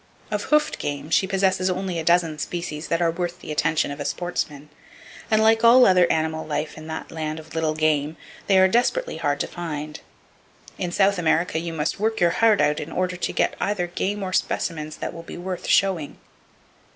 [0.31, 4.07] Of hoofed game she possesses only a dozen species that are worth the attention of
[4.07, 4.69] sportsmen;
[5.29, 8.17] and like all other animal life in that land of little game,
[8.47, 9.99] they are desperately hard to find.
[10.79, 14.23] In South America you must work your heart out in order to get either game
[14.23, 16.17] or specimens that will be worth showing.